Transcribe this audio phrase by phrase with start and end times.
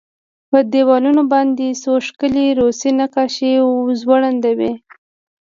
[0.49, 3.53] په دېوالونو باندې څو ښکلې روسي نقاشۍ
[4.01, 4.73] ځوړندې وې